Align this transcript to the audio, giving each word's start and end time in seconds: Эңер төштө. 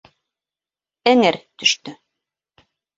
Эңер 1.13 1.39
төштө. 1.55 1.97